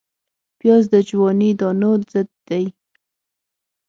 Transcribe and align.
پیاز 0.59 0.83
د 0.93 0.95
جواني 1.09 1.51
دانو 1.59 1.91
ضد 2.09 2.29
دی 2.47 2.65